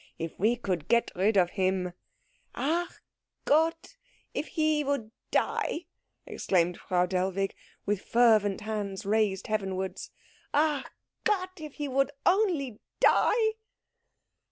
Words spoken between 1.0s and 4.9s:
rid of him" "Ach Gott, if he